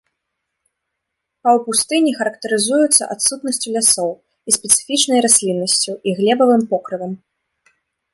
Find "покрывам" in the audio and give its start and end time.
6.73-7.13